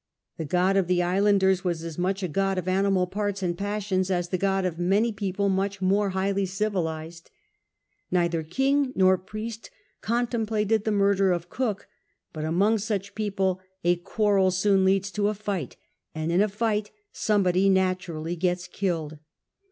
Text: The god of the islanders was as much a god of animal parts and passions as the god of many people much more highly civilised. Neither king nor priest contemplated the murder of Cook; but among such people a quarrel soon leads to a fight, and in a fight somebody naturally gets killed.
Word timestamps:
The 0.37 0.45
god 0.45 0.77
of 0.77 0.87
the 0.87 1.03
islanders 1.03 1.63
was 1.63 1.83
as 1.83 1.99
much 1.99 2.23
a 2.23 2.27
god 2.27 2.57
of 2.57 2.67
animal 2.67 3.05
parts 3.05 3.43
and 3.43 3.55
passions 3.55 4.09
as 4.09 4.29
the 4.29 4.37
god 4.39 4.65
of 4.65 4.79
many 4.79 5.11
people 5.13 5.47
much 5.47 5.79
more 5.79 6.09
highly 6.17 6.47
civilised. 6.47 7.29
Neither 8.09 8.41
king 8.41 8.93
nor 8.95 9.15
priest 9.19 9.69
contemplated 10.01 10.85
the 10.85 10.91
murder 10.91 11.31
of 11.31 11.51
Cook; 11.51 11.87
but 12.33 12.43
among 12.43 12.79
such 12.79 13.13
people 13.13 13.61
a 13.83 13.97
quarrel 13.97 14.49
soon 14.49 14.85
leads 14.85 15.11
to 15.11 15.27
a 15.27 15.35
fight, 15.35 15.75
and 16.15 16.31
in 16.31 16.41
a 16.41 16.49
fight 16.49 16.89
somebody 17.11 17.69
naturally 17.69 18.35
gets 18.35 18.65
killed. 18.67 19.19